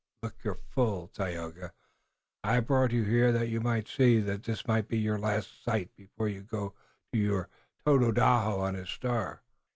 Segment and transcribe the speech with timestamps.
[0.23, 0.33] Look!
[0.33, 1.73] Look your fill, Tayoga!
[2.43, 5.63] I have brought you here that you might see, that this might be your last
[5.63, 6.73] sight before you go
[7.13, 7.49] to your
[7.85, 9.43] Tododaho on his star."